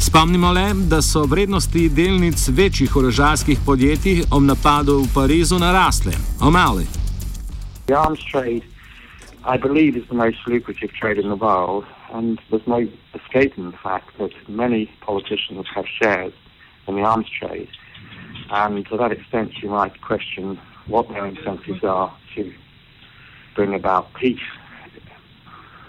Spomnimo 0.01 0.53
le, 0.53 0.75
da 0.91 1.03
so 1.03 1.23
vrednosti 1.23 1.89
delnic 1.89 2.49
večjih 2.49 2.97
orožarskih 2.97 3.59
podjetij 3.67 4.23
ob 4.31 4.43
napadu 4.43 4.99
v 4.99 5.15
Parizu 5.15 5.59
narasle. 5.59 6.13
Omali. 6.41 7.04
The 7.87 7.95
arms 7.95 8.23
trade, 8.25 8.65
I 9.45 9.59
believe, 9.59 9.95
is 9.95 10.09
the 10.09 10.15
most 10.15 10.39
lucrative 10.47 10.93
trade 10.93 11.19
in 11.19 11.29
the 11.29 11.37
world, 11.37 11.85
and 12.13 12.41
there's 12.51 12.67
no 12.67 12.89
escaping 13.15 13.73
the 13.73 13.77
fact 13.77 14.17
that 14.19 14.31
many 14.49 14.91
politicians 15.03 15.67
have 15.75 15.85
shares 15.87 16.33
in 16.89 16.97
the 16.97 17.03
arms 17.03 17.29
trade. 17.29 17.69
And 18.51 18.87
to 18.87 18.97
that 18.97 19.13
extent, 19.13 19.63
you 19.63 19.69
might 19.69 20.01
question 20.01 20.59
what 20.87 21.11
their 21.11 21.27
incentives 21.27 21.85
are 21.85 22.17
to 22.37 22.55
bring 23.55 23.75
about 23.75 24.15
peace. 24.15 24.41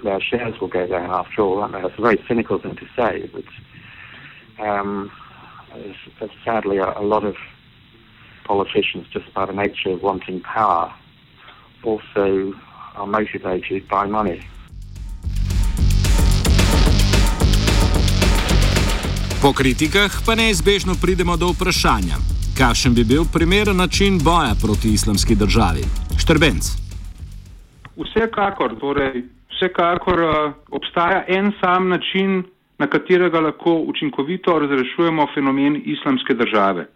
Their 0.03 0.19
shares 0.19 0.59
will 0.59 0.67
go 0.67 0.85
down 0.87 1.09
after 1.09 1.43
all. 1.43 1.65
That's 1.65 1.97
a 1.97 2.01
very 2.01 2.21
cynical 2.27 2.59
thing 2.59 2.75
to 2.75 2.87
say, 2.93 3.29
but 3.33 4.61
um, 4.61 5.09
sadly, 6.43 6.77
a, 6.77 6.99
a 6.99 7.03
lot 7.03 7.23
of 7.23 7.37
politicians, 8.43 9.07
just 9.13 9.33
by 9.33 9.45
the 9.45 9.53
nature 9.53 9.91
of 9.91 10.03
wanting 10.03 10.41
power, 10.41 10.93
also 11.85 12.53
are 12.95 13.07
motivated 13.07 13.87
by 13.87 14.07
money. 14.09 14.41
Po 19.41 19.53
kritikah 19.53 20.09
pa 20.25 20.33
neizbežno 20.35 20.97
pridemo 21.01 21.37
do 21.37 21.53
vprašanja, 21.53 22.17
kakšen 22.57 22.97
bi 22.97 23.03
bil 23.05 23.23
primeren 23.33 23.77
način 23.77 24.17
boja 24.17 24.57
proti 24.61 24.89
islamski 24.97 25.35
državi. 25.35 25.83
Štrbenc. 26.17 26.65
Vsekakor, 27.93 28.73
torej, 28.79 29.23
vsekakor 29.53 30.19
uh, 30.19 30.53
obstaja 30.71 31.23
en 31.27 31.51
sam 31.61 31.89
način, 31.89 32.43
na 32.77 32.87
katerega 32.87 33.39
lahko 33.39 33.73
učinkovito 33.87 34.59
razrešujemo 34.59 35.27
fenomen 35.33 35.81
islamske 35.85 36.33
države. 36.33 36.87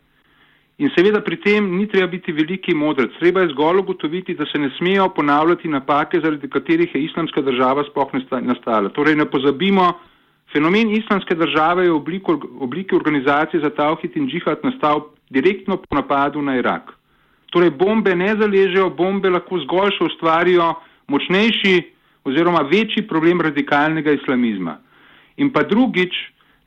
In 0.80 0.88
seveda 0.96 1.20
pri 1.20 1.36
tem 1.44 1.66
ni 1.76 1.90
treba 1.92 2.08
biti 2.08 2.32
veliki 2.32 2.72
modrec, 2.74 3.12
treba 3.20 3.42
je 3.44 3.50
zgolj 3.52 3.82
ugotoviti, 3.82 4.36
da 4.40 4.46
se 4.48 4.60
ne 4.60 4.70
smejo 4.78 5.10
ponavljati 5.12 5.68
napake, 5.68 6.22
zaradi 6.24 6.48
katerih 6.48 6.96
je 6.96 7.02
islamska 7.04 7.42
država 7.42 7.84
sploh 7.90 8.14
nastala. 8.42 8.90
Torej 8.96 9.18
ne 9.20 9.26
pozabimo, 9.28 9.90
fenomen 10.54 10.94
islamske 10.96 11.36
države 11.36 11.84
je 11.84 11.92
v 11.92 11.98
obliku, 11.98 12.38
obliki 12.64 12.96
organizacije 12.96 13.60
za 13.60 13.74
tavhid 13.76 14.16
in 14.16 14.30
džihad 14.32 14.64
nastal 14.64 15.04
direktno 15.30 15.78
po 15.78 16.00
napadu 16.00 16.42
na 16.42 16.56
Irak. 16.56 16.96
Torej 17.52 17.76
bombe 17.76 18.16
ne 18.16 18.32
zaležejo, 18.40 18.90
bombe 18.90 19.30
lahko 19.30 19.60
zgolj 19.66 19.98
še 19.98 20.08
ustvarijo 20.08 20.74
močnejši 21.12 21.76
oziroma 22.24 22.64
večji 22.72 23.08
problem 23.08 23.42
radikalnega 23.42 24.16
islamizma. 24.16 24.78
In 25.38 25.52
pa 25.52 25.64
drugič, 25.68 26.16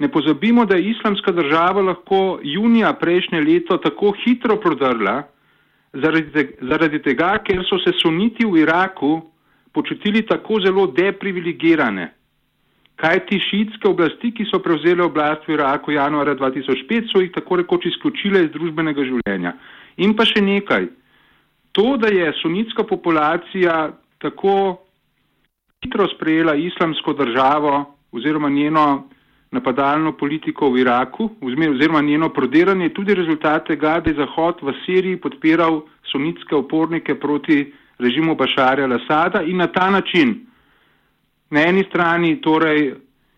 Ne 0.02 0.08
pozabimo, 0.10 0.64
da 0.66 0.76
je 0.76 0.90
islamska 0.90 1.32
država 1.32 1.82
lahko 1.82 2.40
junija 2.42 2.92
prejšnje 2.92 3.40
leto 3.40 3.76
tako 3.78 4.10
hitro 4.24 4.56
prodrla, 4.56 5.22
zaradi, 5.92 6.32
te, 6.32 6.42
zaradi 6.70 6.98
tega, 7.02 7.36
ker 7.46 7.62
so 7.68 7.78
se 7.78 7.92
suniti 8.00 8.42
v 8.42 8.64
Iraku 8.64 9.12
počutili 9.72 10.24
tako 10.26 10.58
zelo 10.64 10.88
deprivilegirane. 10.96 12.08
Kaj 12.98 13.20
ti 13.28 13.38
šiitske 13.46 13.88
oblasti, 13.88 14.32
ki 14.34 14.48
so 14.50 14.58
prevzele 14.64 15.06
oblast 15.06 15.46
v 15.46 15.54
Iraku 15.54 15.94
januarja 15.94 16.34
2005, 16.40 17.12
so 17.12 17.22
jih 17.22 17.30
tako 17.38 17.62
rekoč 17.62 17.86
izključile 17.92 18.42
iz 18.42 18.50
družbenega 18.58 19.06
življenja. 19.06 19.54
In 20.02 20.18
pa 20.18 20.26
še 20.26 20.42
nekaj. 20.42 20.90
To, 21.78 21.94
da 21.96 22.10
je 22.10 22.34
sunitska 22.42 22.82
populacija 22.90 23.92
tako 24.18 24.82
hitro 25.84 26.10
sprejela 26.16 26.58
islamsko 26.58 27.14
državo, 27.22 27.84
oziroma 28.12 28.50
njeno 28.50 29.04
napadalno 29.52 30.12
politiko 30.16 30.70
v 30.70 30.80
Iraku 30.80 31.28
oziroma 31.40 32.00
njeno 32.00 32.28
prodiranje 32.28 32.88
tudi 32.88 33.14
rezultat 33.14 33.66
tega, 33.66 34.00
da 34.00 34.10
je 34.10 34.16
Zahod 34.16 34.62
v 34.62 34.72
Siriji 34.84 35.20
podpiral 35.20 35.82
sunitske 36.12 36.56
opornike 36.56 37.14
proti 37.14 37.72
režimu 37.98 38.34
Bašarja 38.34 38.86
Lasada 38.86 39.42
in 39.42 39.56
na 39.56 39.66
ta 39.66 39.90
način 39.90 40.34
na 41.50 41.60
eni 41.68 41.84
strani 41.88 42.40
torej 42.40 42.94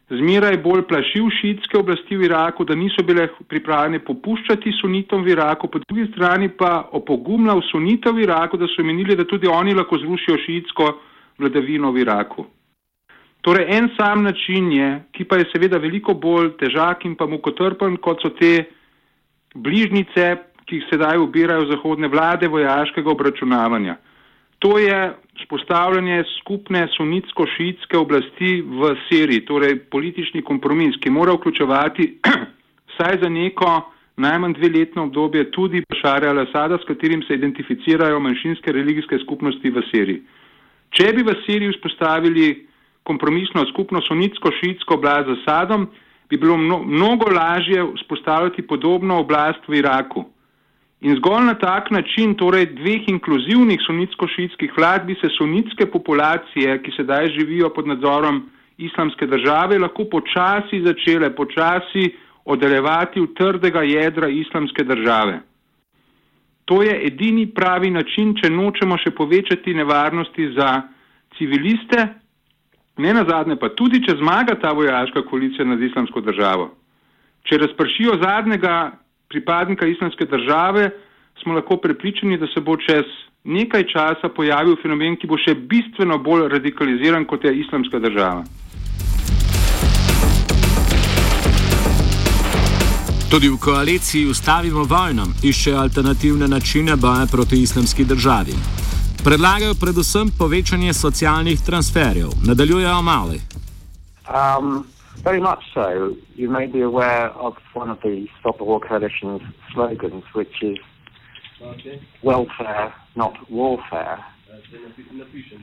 zmeraj 0.09 0.59
bolj 0.63 0.83
plašil 0.89 1.31
šiitske 1.41 1.79
oblasti 1.79 2.17
v 2.17 2.29
Iraku, 2.29 2.65
da 2.65 2.75
niso 2.75 3.03
bile 3.03 3.29
pripravljene 3.49 3.99
popuščati 4.05 4.73
sunitom 4.81 5.25
v 5.25 5.33
Iraku, 5.35 5.69
po 5.69 5.81
drugi 5.83 6.07
strani 6.13 6.49
pa 6.49 6.89
opogumljal 6.93 7.63
sunitev 7.71 8.15
v 8.15 8.29
Iraku, 8.29 8.61
da 8.61 8.69
so 8.71 8.85
menili, 8.85 9.17
da 9.17 9.25
tudi 9.25 9.49
oni 9.51 9.75
lahko 9.75 9.99
zrušijo 9.99 10.39
šiitsko 10.47 10.93
vladavino 11.39 11.91
v 11.93 12.05
Iraku. 12.05 12.47
Torej, 13.45 13.67
en 13.77 13.91
sam 13.97 14.23
način 14.25 14.73
je, 14.73 14.89
ki 15.13 15.27
pa 15.29 15.37
je 15.37 15.51
seveda 15.53 15.77
veliko 15.77 16.15
bolj 16.17 16.55
težak 16.57 17.05
in 17.05 17.13
pa 17.17 17.27
mukotrpen, 17.29 17.99
kot 18.01 18.25
so 18.25 18.31
te 18.39 18.55
bližnice, 19.55 20.31
ki 20.65 20.81
jih 20.81 20.87
sedaj 20.89 21.21
ubirajo 21.21 21.67
zahodne 21.69 22.09
vlade 22.09 22.49
vojaškega 22.49 23.11
obračunavanja. 23.13 23.99
To 24.65 24.79
je 24.81 25.13
spostavljanje 25.45 26.23
skupne 26.39 26.87
sunitsko-šiitske 26.97 28.01
oblasti 28.01 28.63
v 28.65 28.95
Siriji, 29.09 29.45
torej 29.45 29.77
politični 29.93 30.41
kompromis, 30.43 30.97
ki 31.05 31.13
mora 31.13 31.37
vključevati 31.37 32.09
vsaj 32.95 33.21
za 33.23 33.29
neko 33.29 33.77
najmanj 34.17 34.57
dveletno 34.57 35.11
obdobje 35.11 35.51
tudi 35.51 35.85
Bašarja 35.91 36.33
al-Assada, 36.33 36.81
s 36.81 36.89
katerim 36.89 37.23
se 37.29 37.35
identificirajo 37.35 38.21
manjšinske 38.21 38.73
religijske 38.73 39.19
skupnosti 39.19 39.71
v 39.71 39.83
Siriji. 39.91 40.23
Če 40.97 41.13
bi 41.13 41.29
v 41.29 41.43
Siriji 41.45 41.75
vzpostavili 41.77 42.47
kompromisno 43.05 43.67
skupno 43.73 44.01
sunitsko-šiitsko 44.01 44.95
oblast 44.97 45.29
z 45.29 45.37
Asadom, 45.41 45.89
bi 46.31 46.37
bilo 46.37 46.57
mnogo 46.57 47.31
lažje 47.31 47.85
vzpostavljati 47.97 48.67
podobno 48.67 49.21
oblast 49.21 49.69
v 49.69 49.79
Iraku. 49.79 50.25
In 51.05 51.17
zgolj 51.17 51.45
na 51.45 51.55
tak 51.55 51.91
način, 51.91 52.33
torej 52.35 52.67
dveh 52.67 53.09
inkluzivnih 53.13 53.81
sunitsko-šiitskih 53.87 54.73
vlad, 54.77 55.05
bi 55.05 55.15
se 55.21 55.29
sunitske 55.37 55.87
populacije, 55.87 56.79
ki 56.83 56.95
sedaj 56.97 57.29
živijo 57.37 57.69
pod 57.77 57.87
nadzorom 57.87 58.47
islamske 58.79 59.27
države, 59.27 59.79
lahko 59.79 60.09
počasi 60.11 60.81
začele, 60.87 61.29
počasi 61.37 62.09
oddaljevati 62.45 63.21
v 63.21 63.35
trdega 63.37 63.83
jedra 63.83 64.29
islamske 64.29 64.85
države. 64.85 65.43
To 66.65 66.83
je 66.83 66.97
edini 67.07 67.47
pravi 67.47 67.91
način, 67.91 68.33
če 68.41 68.51
nočemo 68.51 68.97
še 68.97 69.13
povečati 69.13 69.75
nevarnosti 69.75 70.49
za 70.57 70.71
civiliste, 71.37 72.09
ne 72.97 73.15
na 73.15 73.25
zadnje 73.29 73.57
pa 73.57 73.69
tudi, 73.69 74.03
če 74.05 74.17
zmaga 74.21 74.55
ta 74.61 74.73
vojaška 74.73 75.25
koalicija 75.27 75.67
nad 75.67 75.83
islamsko 75.83 76.21
državo. 76.21 76.71
Če 77.45 77.59
razpršijo 77.59 78.19
zadnjega 78.23 78.93
pripadnika 79.29 79.87
islamske 79.87 80.25
države, 80.25 80.91
smo 81.43 81.55
lahko 81.55 81.77
prepričani, 81.77 82.39
da 82.39 82.47
se 82.47 82.61
bo 82.61 82.77
čez 82.77 83.05
nekaj 83.45 83.85
časa 83.93 84.29
pojavil 84.29 84.77
fenomen, 84.83 85.17
ki 85.17 85.27
bo 85.27 85.37
še 85.37 85.55
bistveno 85.55 86.19
bolj 86.19 86.49
radikaliziran 86.55 87.27
kot 87.29 87.45
je 87.45 87.57
islamska 87.61 87.99
država. 87.99 88.45
Tudi 93.35 93.49
v 93.51 93.59
koaliciji 93.59 94.31
Ustavimo 94.31 94.85
vojno 94.87 95.27
iščejo 95.43 95.81
alternativne 95.83 96.49
načine 96.49 96.97
boja 96.97 97.27
proti 97.27 97.59
islamski 97.63 98.05
državi. 98.05 98.55
Predlagajo 99.25 99.75
predvsem 99.81 100.29
povečanje 100.39 100.93
socialnih 100.93 101.61
transferjev. 101.61 102.29
Nadaljujejo 102.47 103.03
mali. 103.03 103.41
Um. 104.29 104.85
Very 105.25 105.41
much 105.41 105.63
so. 105.73 106.17
You 106.35 106.51
may 106.51 106.67
be 106.67 106.83
aware 106.83 107.31
of 107.31 107.57
one 107.73 107.89
of 107.89 107.99
the 108.03 108.27
Stop 108.41 108.59
the 108.59 108.65
War 108.65 108.81
Coalition's 108.81 109.41
slogans, 109.73 110.25
which 110.35 110.63
is 110.63 110.77
welfare, 112.23 112.93
not 113.17 113.35
warfare. 113.51 114.23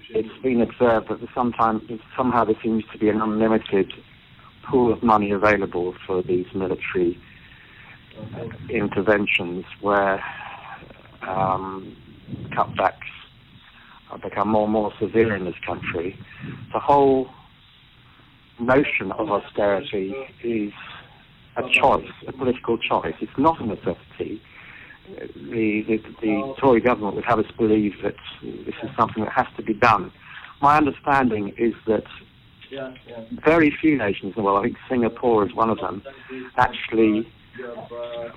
It's 0.09 0.41
been 0.41 0.62
observed 0.62 1.09
that 1.09 1.19
sometimes 1.36 1.83
somehow 2.17 2.45
there 2.45 2.55
seems 2.63 2.83
to 2.91 2.97
be 2.97 3.09
an 3.09 3.21
unlimited 3.21 3.93
pool 4.63 4.91
of 4.91 5.03
money 5.03 5.31
available 5.31 5.93
for 6.07 6.23
these 6.23 6.47
military 6.55 7.19
interventions 8.69 9.65
where 9.81 10.23
um, 11.21 11.95
cutbacks 12.51 13.12
become 14.17 14.50
more 14.50 14.63
and 14.63 14.74
more 14.74 14.93
severe 15.00 15.36
in 15.36 15.45
this 15.45 15.56
country. 15.65 16.17
The 16.74 16.80
whole 16.80 17.30
notion 18.60 19.12
of 19.13 19.30
austerity 19.30 20.13
is 20.43 20.71
a 21.58 21.63
choice, 21.69 22.12
a 22.28 22.32
political 22.32 22.78
choice. 22.78 23.15
It's 23.19 23.38
not 23.38 23.60
a 23.60 23.65
necessity. 23.65 24.41
The, 25.17 25.84
the, 25.88 25.97
the 26.21 26.56
Tory 26.60 26.80
government 26.80 27.15
would 27.15 27.26
have 27.26 27.39
us 27.39 27.52
believe 27.58 27.93
that 28.04 28.15
this 28.41 28.76
is 28.84 28.89
something 28.97 29.24
that 29.24 29.34
has 29.34 29.47
to 29.58 29.63
be 29.63 29.74
done. 29.74 30.12
My 30.62 30.78
understanding 30.78 31.54
is 31.58 31.74
that 31.88 32.04
very 33.43 33.76
few 33.82 33.97
nations 33.97 34.34
in 34.36 34.41
the 34.41 34.43
world, 34.43 34.60
I 34.60 34.63
think 34.67 34.78
Singapore 34.88 35.45
is 35.45 35.54
one 35.54 35.69
of 35.69 35.80
them, 35.80 36.04
actually 36.58 37.28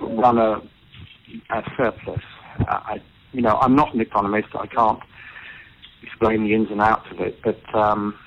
run 0.01 0.37
a, 0.37 0.61
a 1.51 1.63
surplus. 1.77 2.21
I, 2.59 3.01
you 3.31 3.41
know, 3.41 3.57
I'm 3.61 3.75
not 3.75 3.93
an 3.93 4.01
economist. 4.01 4.49
I 4.55 4.67
can't 4.67 4.99
explain 6.05 6.43
the 6.43 6.53
ins 6.53 6.69
and 6.71 6.81
outs 6.81 7.07
of 7.11 7.19
it, 7.19 7.39
but 7.43 7.59
um, 7.75 8.17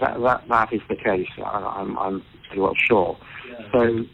that, 0.00 0.20
that, 0.20 0.48
that 0.48 0.72
is 0.72 0.80
the 0.88 0.96
case. 0.96 1.28
I, 1.38 1.80
am 1.80 1.98
I'm, 1.98 1.98
I'm 1.98 2.24
pretty 2.48 2.60
well 2.60 2.74
sure. 2.88 3.16
So, 3.72 4.04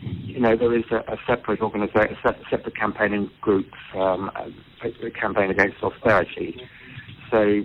you 0.00 0.40
know, 0.40 0.56
there 0.56 0.76
is 0.76 0.84
a, 0.90 0.96
a 1.12 1.18
separate 1.26 1.60
organisation, 1.60 2.16
a 2.24 2.34
separate 2.50 2.76
campaigning 2.76 3.30
group, 3.40 3.66
um, 3.94 4.30
a, 4.82 5.06
a 5.06 5.10
campaign 5.10 5.50
against 5.50 5.82
austerity. 5.82 6.60
So, 7.30 7.62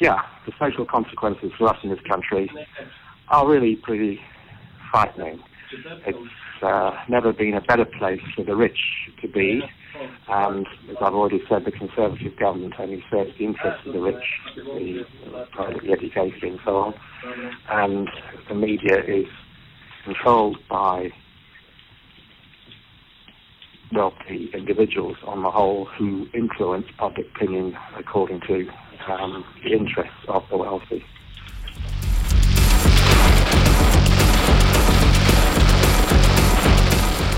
yeah, 0.00 0.22
the 0.46 0.52
social 0.58 0.84
consequences 0.84 1.52
for 1.56 1.68
us 1.68 1.78
in 1.82 1.90
this 1.90 2.00
country 2.08 2.50
are 3.28 3.48
really 3.48 3.76
pretty 3.76 4.20
frightening. 4.90 5.40
It's 6.06 6.62
uh, 6.62 6.92
never 7.08 7.32
been 7.32 7.54
a 7.54 7.60
better 7.60 7.84
place 7.84 8.20
for 8.34 8.44
the 8.44 8.56
rich 8.56 8.78
to 9.22 9.28
be. 9.28 9.62
And 10.28 10.66
as 10.90 10.96
I've 11.00 11.14
already 11.14 11.42
said, 11.48 11.64
the 11.64 11.72
Conservative 11.72 12.36
government 12.38 12.74
only 12.78 13.04
serves 13.10 13.30
the 13.38 13.44
interests 13.44 13.86
of 13.86 13.92
the 13.92 14.00
rich, 14.00 14.24
the 14.56 15.04
privately 15.52 15.92
educated 15.92 16.42
and 16.42 16.58
so 16.64 16.76
on. 16.76 16.94
And 17.70 18.08
the 18.48 18.54
media 18.54 18.98
is 19.06 19.26
controlled 20.04 20.58
by 20.68 21.10
wealthy 23.92 24.50
individuals 24.52 25.16
on 25.24 25.42
the 25.42 25.50
whole 25.50 25.86
who 25.98 26.26
influence 26.34 26.86
public 26.98 27.26
opinion 27.36 27.74
according 27.96 28.40
to 28.48 28.66
um, 29.08 29.44
the 29.62 29.72
interests 29.72 30.24
of 30.28 30.42
the 30.50 30.56
wealthy. 30.56 31.04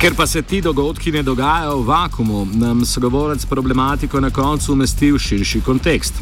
Ker 0.01 0.13
pa 0.17 0.27
se 0.27 0.43
ti 0.43 0.61
dogodki 0.61 1.13
ne 1.13 1.23
dogajajo 1.23 1.79
v 1.81 1.87
vakumu, 1.89 2.47
nam 2.55 2.85
sogovorec 2.85 3.47
problematiko 3.47 4.21
na 4.21 4.31
koncu 4.31 4.73
umesti 4.73 5.13
v 5.13 5.19
širši 5.19 5.61
kontekst. 5.65 6.21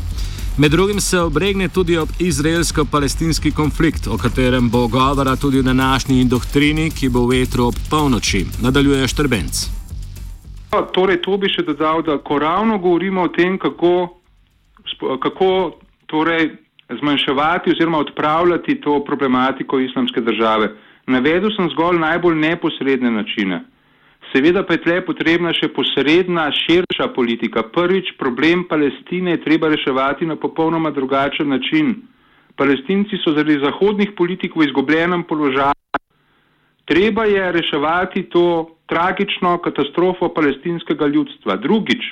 Med 0.58 0.70
drugim 0.70 1.00
se 1.00 1.18
obregne 1.20 1.68
tudi 1.68 1.96
ob 1.98 2.08
izraelsko-palestinski 2.18 3.50
konflikt, 3.50 4.06
o 4.06 4.18
katerem 4.18 4.70
bo 4.70 4.86
govora 4.88 5.36
tudi 5.36 5.58
v 5.58 5.66
današnji 5.66 6.24
doktrini, 6.24 6.90
ki 6.90 7.08
bo 7.08 7.26
v 7.26 7.40
vetru 7.40 7.66
ob 7.66 7.74
polnoči. 7.90 8.44
Nadaljuje 8.62 9.08
Štrbenc. 9.08 9.66
Torej, 10.94 11.18
to 11.26 11.34
bi 11.38 11.50
še 11.50 11.66
dodal, 11.66 12.02
da 12.06 12.18
ko 12.22 12.38
ravno 12.38 12.78
govorimo 12.78 13.26
o 13.26 13.28
tem, 13.34 13.58
kako, 13.58 14.20
kako 15.18 15.50
torej, 16.06 16.52
zmanjševati 17.00 17.74
oziroma 17.74 17.98
odpravljati 17.98 18.80
to 18.80 19.00
problematiko 19.04 19.80
islamske 19.80 20.20
države. 20.20 20.70
Navedel 21.06 21.52
sem 21.56 21.68
zgolj 21.74 21.98
najbolj 22.00 22.36
neposredne 22.40 23.10
načine. 23.10 23.64
Seveda 24.32 24.64
pa 24.66 24.74
je 24.74 24.82
tle 24.82 24.96
potrebna 25.04 25.52
še 25.54 25.68
posredna, 25.76 26.48
širša 26.64 27.10
politika. 27.14 27.62
Prvič, 27.62 28.14
problem 28.18 28.64
Palestine 28.68 29.36
je 29.36 29.44
treba 29.44 29.68
reševati 29.70 30.26
na 30.26 30.36
popolnoma 30.36 30.90
drugačen 30.90 31.48
način. 31.52 31.94
Palestinci 32.56 33.20
so 33.22 33.34
zaradi 33.36 33.60
zahodnih 33.62 34.14
politik 34.16 34.56
v 34.56 34.66
izgubljenem 34.66 35.22
položaju. 35.28 35.74
Treba 36.84 37.24
je 37.24 37.52
reševati 37.52 38.24
to 38.32 38.74
tragično 38.86 39.58
katastrofo 39.58 40.28
palestinskega 40.34 41.06
ljudstva. 41.06 41.56
Drugič, 41.56 42.02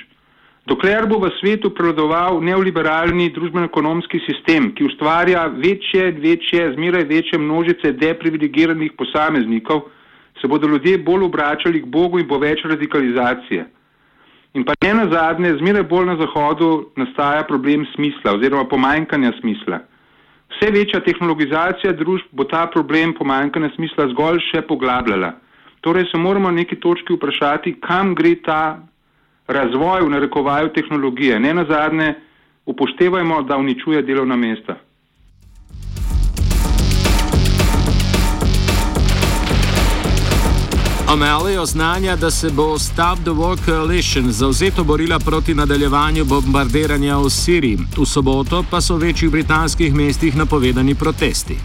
Dokler 0.63 1.03
bo 1.07 1.19
v 1.19 1.27
svetu 1.41 1.73
prevladoval 1.75 2.39
neoliberalni 2.39 3.27
družbeno-ekonomski 3.35 4.21
sistem, 4.23 4.71
ki 4.71 4.87
ustvarja 4.87 5.49
večje, 5.51 6.11
večje, 6.23 6.69
zmeraj 6.77 7.03
večje 7.03 7.39
množice 7.39 7.91
deprivilegiranih 7.91 8.93
posameznikov, 8.95 9.89
se 10.39 10.47
bodo 10.47 10.67
ljudje 10.67 10.97
bolj 11.03 11.25
obračali 11.27 11.81
k 11.83 11.85
Bogu 11.85 12.19
in 12.19 12.27
bo 12.27 12.39
več 12.39 12.63
radikalizacije. 12.63 13.65
In 14.53 14.63
pa 14.63 14.73
ne 14.85 14.93
na 14.93 15.09
zadnje, 15.11 15.51
zmeraj 15.59 15.83
bolj 15.83 16.05
na 16.05 16.15
Zahodu 16.21 16.69
nastaja 16.95 17.43
problem 17.43 17.83
smisla 17.95 18.37
oziroma 18.37 18.63
pomanjkanja 18.63 19.33
smisla. 19.41 19.83
vse 20.53 20.71
večja 20.71 20.99
tehnologizacija 21.03 21.91
družb 21.93 22.25
bo 22.31 22.43
ta 22.43 22.67
problem 22.71 23.13
pomankanja 23.13 23.69
smisla 23.75 24.07
zgolj 24.13 24.39
še 24.51 24.61
poglabljala. 24.61 25.33
Torej 25.81 26.05
se 26.11 26.17
moramo 26.17 26.51
na 26.51 26.55
neki 26.61 26.75
točki 26.79 27.13
vprašati, 27.13 27.75
kam 27.81 28.15
gre 28.15 28.35
ta 28.35 28.79
razvoj 29.47 30.01
v 30.01 30.09
narekovaju 30.09 30.73
tehnologije. 30.73 31.39
Ne 31.39 31.53
na 31.53 31.65
zadnje, 31.65 32.15
upoštevajmo, 32.65 33.41
da 33.43 33.57
uničuje 33.57 34.01
delovna 34.01 34.35
mesta. 34.35 34.75
O'Malley 41.13 41.59
oznanja, 41.59 42.15
da 42.15 42.31
se 42.31 42.49
bo 42.49 42.79
Stop 42.79 43.17
the 43.19 43.31
War 43.31 43.57
Coalition 43.65 44.31
zauzeto 44.31 44.83
borila 44.83 45.19
proti 45.19 45.53
nadaljevanju 45.53 46.25
bombardiranja 46.25 47.17
v 47.17 47.29
Siriji. 47.29 47.77
V 47.97 48.05
soboto 48.05 48.63
pa 48.71 48.81
so 48.81 48.95
v 48.95 48.99
večjih 48.99 49.31
britanskih 49.31 49.93
mestih 49.93 50.37
napovedani 50.37 50.95
protesti. 50.95 51.55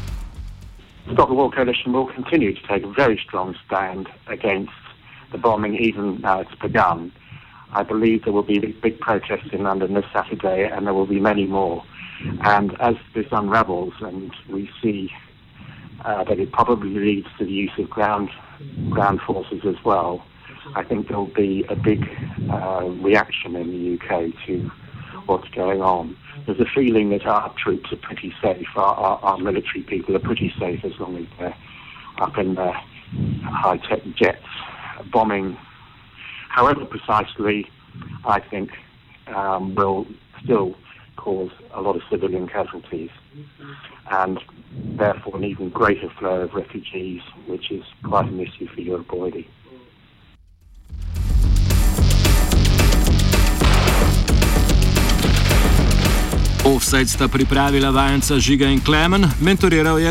Stop 1.12 1.28
the 1.28 1.38
War 1.40 1.50
Coalition 1.54 1.94
will 1.94 2.10
continue 2.14 2.52
to 2.54 2.60
take 2.68 2.84
a 2.84 2.92
very 3.02 3.18
strong 3.26 3.54
stand 3.64 4.06
against 4.26 4.76
the 5.32 5.38
bombing, 5.38 5.74
even 5.80 6.20
now 6.20 6.40
it's 6.42 6.58
begun. 6.60 7.10
I 7.72 7.82
believe 7.82 8.24
there 8.24 8.32
will 8.32 8.42
be 8.42 8.58
big 8.58 8.98
protests 9.00 9.48
in 9.52 9.64
London 9.64 9.94
this 9.94 10.06
Saturday, 10.12 10.64
and 10.64 10.86
there 10.86 10.94
will 10.94 11.06
be 11.06 11.20
many 11.20 11.46
more. 11.46 11.84
And 12.42 12.80
as 12.80 12.96
this 13.14 13.26
unravels, 13.30 13.94
and 14.00 14.32
we 14.48 14.70
see 14.82 15.10
uh, 16.04 16.24
that 16.24 16.38
it 16.38 16.52
probably 16.52 16.94
leads 16.94 17.28
to 17.38 17.44
the 17.44 17.52
use 17.52 17.72
of 17.78 17.90
ground 17.90 18.30
ground 18.90 19.20
forces 19.20 19.60
as 19.64 19.76
well, 19.84 20.24
I 20.74 20.82
think 20.82 21.08
there 21.08 21.18
will 21.18 21.26
be 21.26 21.64
a 21.68 21.76
big 21.76 22.08
uh, 22.50 22.84
reaction 23.02 23.54
in 23.54 23.70
the 23.70 23.94
UK 23.94 24.32
to 24.46 24.70
what's 25.26 25.48
going 25.50 25.80
on. 25.80 26.16
There's 26.46 26.60
a 26.60 26.66
feeling 26.74 27.10
that 27.10 27.26
our 27.26 27.54
troops 27.54 27.92
are 27.92 27.96
pretty 27.96 28.34
safe, 28.42 28.66
our, 28.76 28.94
our, 28.94 29.18
our 29.20 29.38
military 29.38 29.82
people 29.82 30.16
are 30.16 30.20
pretty 30.20 30.52
safe 30.58 30.84
as 30.84 30.98
long 30.98 31.16
as 31.16 31.26
they're 31.38 31.56
up 32.18 32.36
in 32.38 32.54
their 32.54 32.74
high 33.44 33.78
tech 33.88 34.02
jets 34.16 34.44
bombing. 35.12 35.56
However, 36.58 36.84
precisely, 36.84 37.70
I 38.24 38.40
think 38.40 38.70
um, 39.28 39.76
will 39.76 40.06
still 40.42 40.74
cause 41.14 41.52
a 41.72 41.80
lot 41.80 41.94
of 41.94 42.02
civilian 42.10 42.48
casualties 42.48 43.10
and 44.10 44.40
therefore 44.98 45.36
an 45.36 45.44
even 45.44 45.68
greater 45.70 46.10
flow 46.18 46.40
of 46.40 46.54
refugees, 46.54 47.22
which 47.46 47.70
is 47.70 47.84
quite 48.02 48.26
an 48.26 48.40
issue 48.40 48.66
for 48.74 48.80
Europe 48.80 49.12
already. 49.12 49.46
Offside 56.64 57.06
sta 57.06 57.28
pripravila 57.28 57.92
vajenca 57.92 58.34
Žiga 58.34 58.66
in 58.66 58.80
Klemen, 58.80 59.30
mentoriral 59.40 59.98
je 59.98 60.10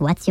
your 0.00 0.14